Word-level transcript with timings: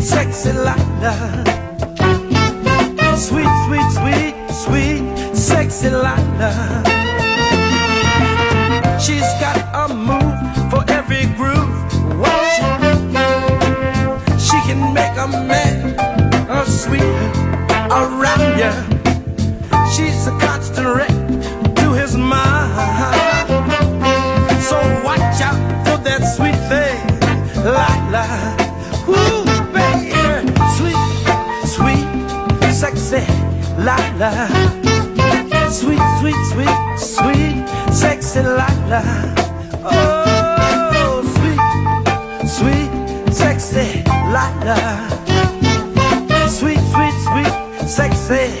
sexy 0.00 0.52
Lala, 0.52 1.44
Sweet, 3.16 3.52
sweet, 3.66 3.90
sweet, 3.92 4.34
sweet, 4.50 5.36
sexy 5.36 5.90
Lala. 5.90 6.82
She's 8.98 9.28
got 9.40 9.58
a 9.74 9.94
move 9.94 10.70
for 10.70 10.82
every 10.90 11.26
groove. 11.36 11.70
Watch. 12.18 12.56
She 14.40 14.58
can 14.66 14.94
make 14.94 15.16
a 15.18 15.28
man 15.28 15.94
a 16.48 16.64
sweet 16.66 17.02
around 17.90 18.58
ya. 18.58 18.72
She's 19.94 20.26
a 20.26 20.38
constant 20.38 20.88
wreck 20.96 21.14
to 21.76 21.92
his 21.92 22.16
mind. 22.16 23.48
So 24.62 24.76
watch 25.04 25.40
out 25.42 25.60
for 25.84 25.98
that 26.04 26.22
sweet 26.36 26.56
thing, 26.70 27.64
Lala. 27.64 28.59
sexy 33.10 33.32
Lila. 33.78 34.48
Sweet, 35.70 36.00
sweet, 36.20 36.40
sweet, 36.52 36.78
sweet, 36.96 37.68
sexy 37.92 38.40
Lila. 38.40 39.02
Oh, 39.84 41.22
sweet, 41.34 41.60
sweet, 42.48 43.34
sexy 43.34 44.02
Lila. 44.30 44.76
Sweet, 46.48 46.80
sweet, 46.92 47.14
sweet, 47.26 47.88
sexy. 47.88 48.59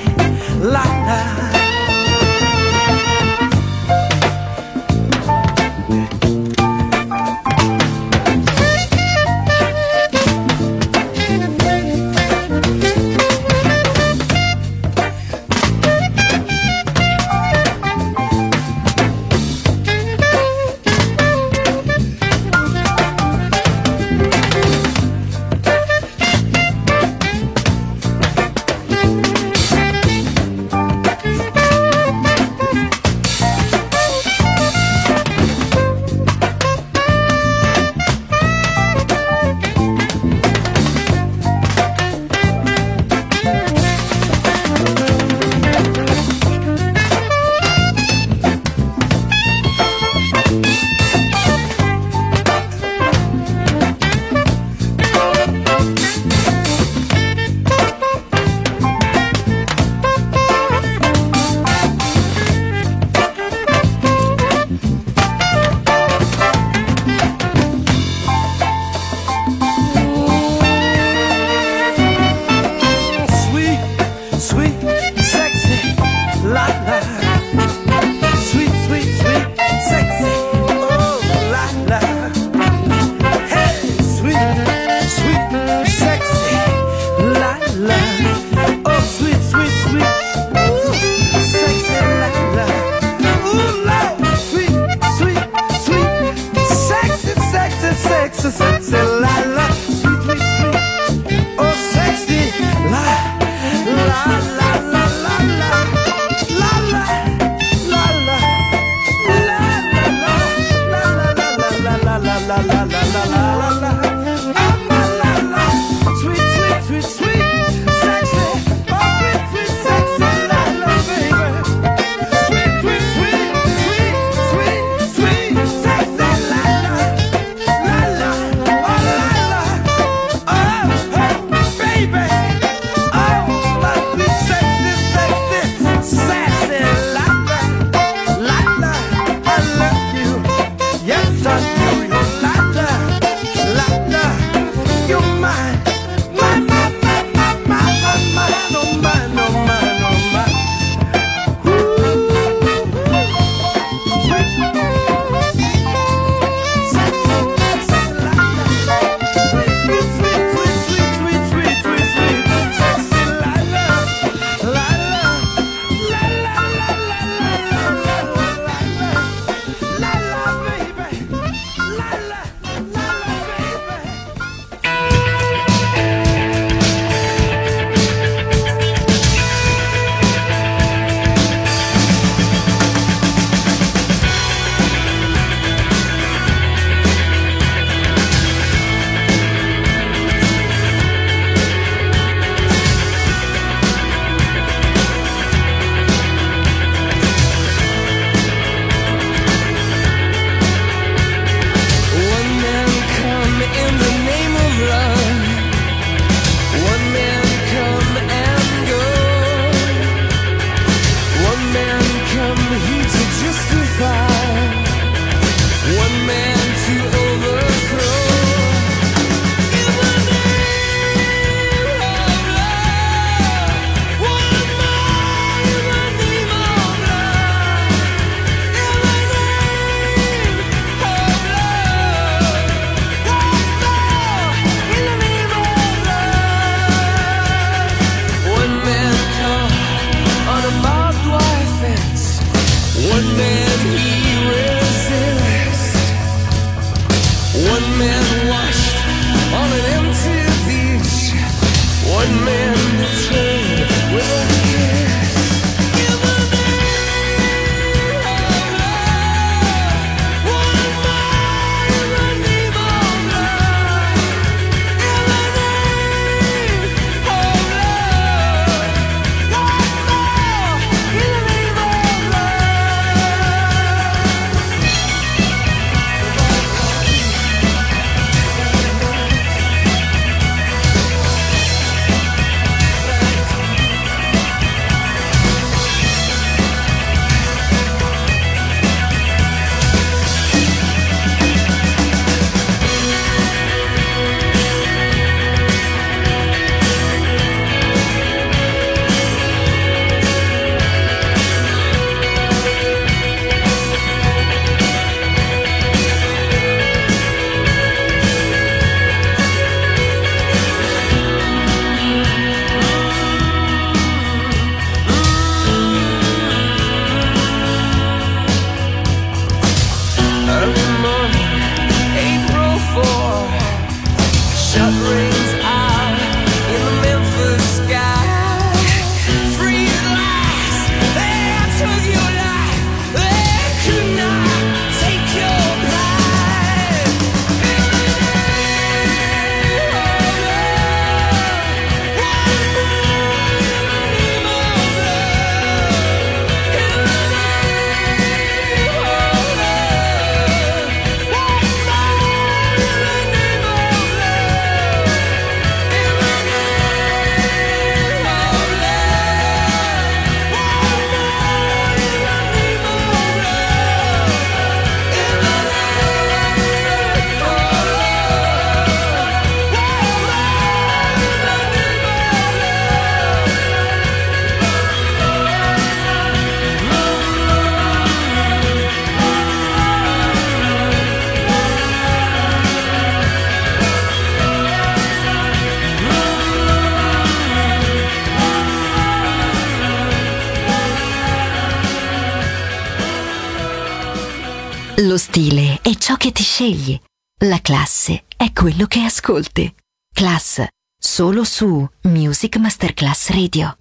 che 396.20 396.32
ti 396.32 396.42
scegli. 396.42 397.00
La 397.46 397.62
classe 397.62 398.24
è 398.36 398.52
quello 398.52 398.84
che 398.84 399.00
ascolti. 399.00 399.74
Class, 400.12 400.66
solo 400.98 401.44
su 401.44 401.88
Music 402.02 402.58
Masterclass 402.58 403.30
Radio. 403.30 403.74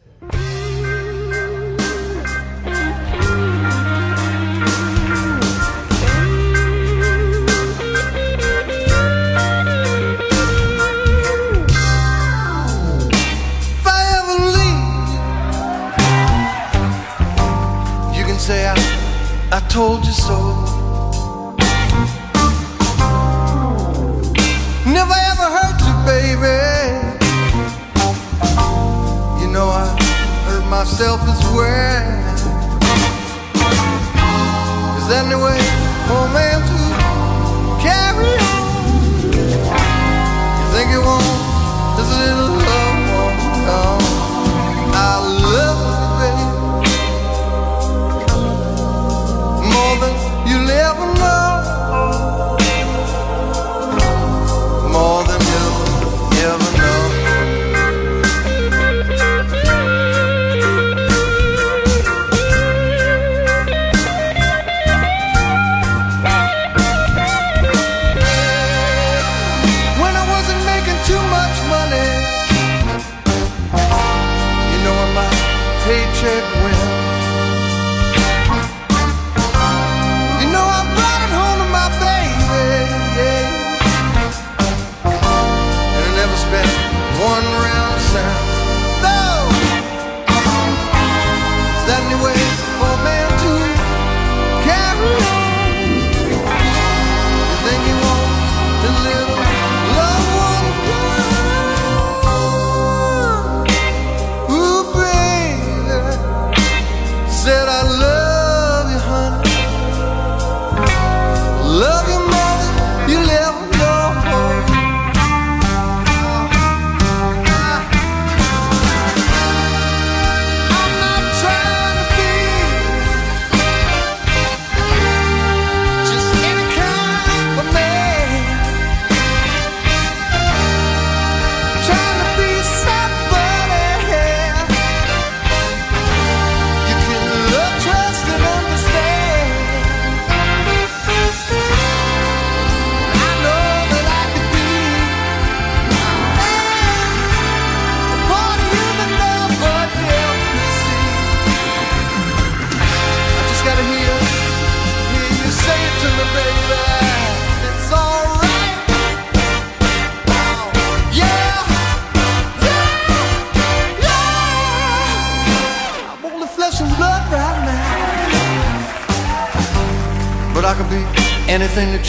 told 19.69 20.03
you 20.03 20.11
so 20.11 20.48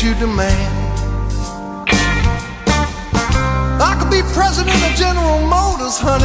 you 0.03 0.15
demand. 0.15 0.99
I 3.83 3.97
could 3.99 4.11
be 4.11 4.23
president 4.33 4.81
of 4.89 4.93
General 4.97 5.41
Motors, 5.47 5.99
honey, 6.01 6.25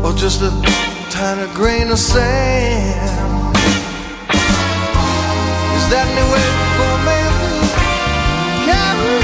or 0.06 0.14
just 0.14 0.40
a 0.40 0.50
tiny 1.10 1.52
grain 1.52 1.90
of 1.90 1.98
sand. 1.98 3.54
Is 5.76 5.86
that 5.92 6.06
any 6.08 6.24
way 6.32 6.46
for 6.76 6.88
a 6.88 7.00
man 7.04 7.30
to 7.40 7.48
carry? 8.64 9.20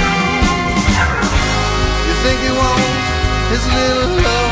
You 2.09 2.15
think 2.25 2.39
he 2.45 2.53
wants 2.53 2.85
his 3.49 3.65
little 3.73 4.23
love? 4.23 4.50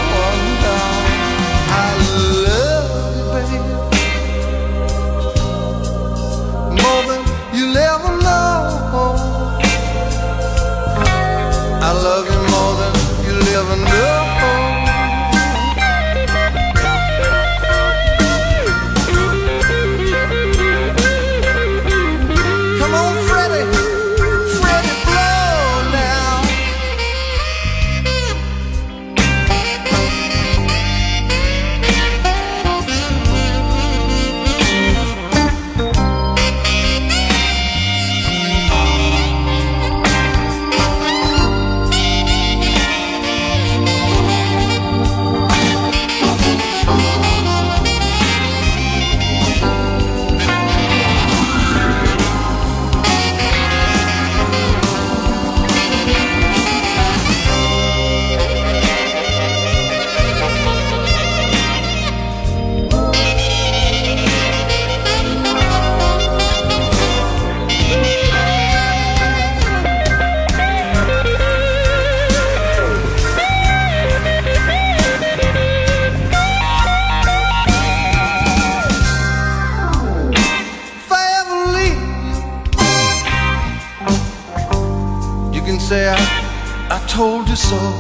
soul. 87.69 87.93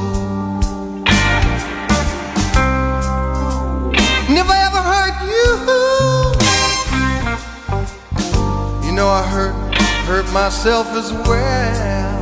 Never 4.36 4.56
ever 4.66 4.82
hurt 4.92 5.16
you. 5.34 5.48
You 8.86 8.92
know 8.92 9.08
I 9.08 9.22
hurt 9.34 9.54
hurt 10.06 10.26
myself 10.32 10.86
as 11.00 11.12
well. 11.12 12.17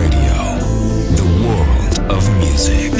Radio, 0.00 0.38
the 1.18 1.28
world 1.44 1.94
of 2.10 2.22
music. 2.38 2.92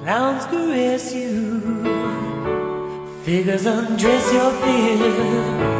Clowns 0.00 0.44
caress 0.46 1.14
you, 1.14 1.60
figures 3.24 3.66
undress 3.66 4.32
your 4.32 4.52
fear. 4.62 5.76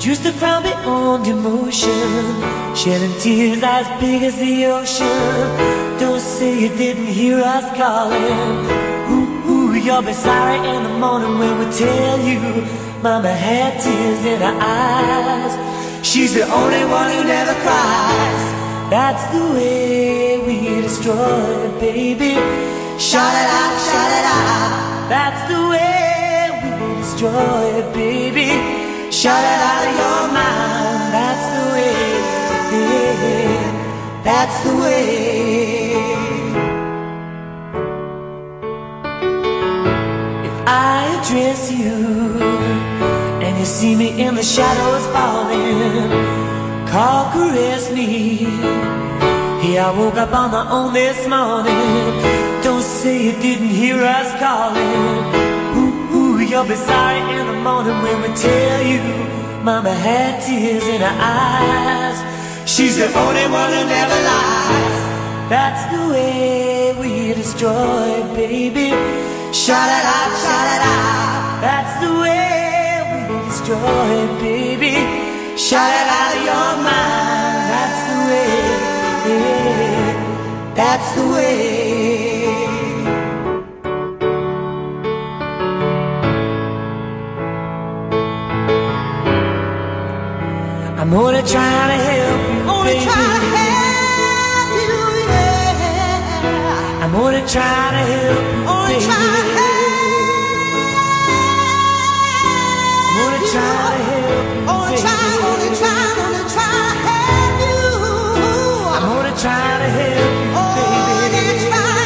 Just 0.00 0.24
a 0.24 0.32
crown 0.38 0.62
beyond 0.62 1.26
emotion 1.26 2.50
Shedding 2.74 3.18
tears 3.20 3.62
as 3.62 3.86
big 4.00 4.22
as 4.22 4.38
the 4.38 4.64
ocean 4.64 5.89
Don't 6.00 6.18
say 6.18 6.58
you 6.58 6.70
didn't 6.70 7.08
hear 7.08 7.40
us 7.40 7.66
calling. 7.76 8.48
Ooh, 9.12 9.50
ooh, 9.50 9.74
you'll 9.74 10.00
be 10.00 10.14
sorry 10.14 10.56
in 10.56 10.82
the 10.82 10.94
morning 10.98 11.38
when 11.38 11.58
we 11.58 11.66
tell 11.76 12.18
you. 12.18 12.40
Mama 13.02 13.30
had 13.30 13.78
tears 13.82 14.24
in 14.24 14.40
her 14.40 14.56
eyes. 14.58 15.52
She's 16.02 16.32
the 16.32 16.44
only 16.50 16.86
one 16.86 17.12
who 17.12 17.22
never 17.24 17.52
cries. 17.60 18.44
That's 18.88 19.24
the 19.34 19.44
way 19.52 20.38
we 20.46 20.80
destroy 20.80 21.68
it, 21.68 21.80
baby. 21.80 22.32
Shout 22.98 23.34
it 23.42 23.48
out, 23.60 23.74
shout 23.88 24.12
it 24.20 24.26
out. 24.40 24.70
That's 25.12 25.42
the 25.52 25.60
way 25.68 26.48
we 26.62 26.70
destroy 27.02 27.62
it, 27.78 27.92
baby. 27.92 28.48
Shut 29.12 29.42
it 29.52 29.60
out 29.68 29.84
of 29.86 29.94
your 30.00 30.22
mind. 30.32 31.12
That's 31.12 31.46
the 31.54 31.74
way. 31.74 33.69
That's 34.32 34.62
the 34.62 34.74
way. 34.76 35.90
If 40.48 40.56
I 40.66 40.98
address 41.16 41.60
you 41.72 41.96
and 43.44 43.58
you 43.58 43.64
see 43.64 43.96
me 43.96 44.08
in 44.24 44.36
the 44.36 44.44
shadows 44.44 45.04
falling, 45.14 46.10
call, 46.92 47.32
caress 47.32 47.90
me. 47.90 48.36
Here 49.64 49.82
I 49.82 49.92
woke 49.98 50.14
up 50.14 50.32
on 50.32 50.52
my 50.52 50.64
own 50.70 50.92
this 50.92 51.26
morning. 51.26 52.40
Don't 52.62 52.82
say 52.82 53.24
you 53.26 53.32
didn't 53.32 53.74
hear 53.82 53.96
us 53.96 54.30
calling 54.38 55.24
Ooh, 56.14 56.38
you'll 56.38 56.70
be 56.74 56.76
sorry 56.76 57.20
in 57.38 57.46
the 57.48 57.58
morning 57.68 57.98
when 58.04 58.22
we 58.22 58.28
tell 58.36 58.82
you 58.92 59.02
Mama 59.64 59.92
had 59.92 60.40
tears 60.44 60.86
in 60.86 61.00
her 61.00 61.16
eyes 61.18 62.39
She's 62.80 62.96
the 62.96 63.12
only 63.12 63.46
one 63.60 63.72
who 63.74 63.84
never 63.84 64.18
lies. 64.30 65.00
That's 65.52 65.84
the 65.92 66.02
way 66.08 66.94
we 66.98 67.34
destroy, 67.34 68.24
baby. 68.34 68.88
Shout 69.52 69.90
it 69.98 70.06
out, 70.16 70.32
shout 70.42 70.66
it 70.74 70.82
out 70.96 71.60
That's 71.60 71.94
the 72.00 72.12
way 72.22 73.28
we 73.28 73.36
destroy, 73.48 74.10
baby. 74.40 74.94
Shout 75.58 75.92
it 76.00 76.08
out 76.08 76.32
of 76.36 76.42
your 76.48 76.70
mind 76.88 77.68
That's 77.74 78.00
the 78.08 78.16
way 78.30 78.52
That's 80.74 81.08
the 81.16 81.24
way. 81.34 81.60
I'm 90.98 91.12
only 91.12 91.42
trying 91.42 91.88
to 91.88 92.04
help 92.04 92.19
baby. 92.92 93.04
try 93.04 93.14
to 93.14 93.46
help 93.54 94.70
you, 94.80 94.98
yeah. 95.30 97.02
I'm 97.02 97.12
gonna 97.12 97.42
try 97.46 97.74
to 97.94 98.02
help 98.10 98.38
you, 98.54 98.64
baby. 98.88 99.04
try 99.06 99.26
to 99.36 99.44
I'm 103.06 103.14
gonna 103.16 103.40
to 103.96 104.02
help 104.10 104.48
you, 104.54 104.66
Gonna 104.66 104.96
try, 105.02 105.30
gonna 105.40 105.58
baby. 105.60 105.78
try, 105.80 106.02
try 106.54 106.78
to 106.88 106.94
help 107.08 107.56
you. 107.64 107.78
I'm 108.96 109.04
gonna 109.10 109.34
to 109.82 109.88
help 109.98 110.32
you, 110.48 110.64
baby. 110.76 111.54
try 111.70 112.02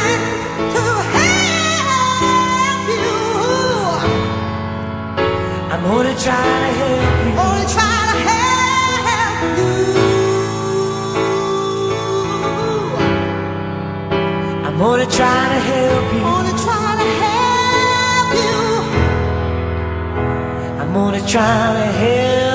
to 0.75 0.85
help 1.15 2.87
you. 2.89 3.09
I'm 5.73 5.81
gonna 5.83 6.15
try 6.25 6.64
I'm 14.85 14.91
gonna 14.91 15.09
try 15.09 15.49
to 15.49 15.59
help 15.71 16.13
you. 16.13 16.19
I'm 16.19 16.43
gonna 16.45 16.57
try 16.63 16.89
to 17.01 17.07
help 17.23 18.29
you. 18.45 18.59
I'm 20.79 20.93
gonna 20.93 21.27
try 21.27 21.73
to 21.73 21.85
help 22.03 22.54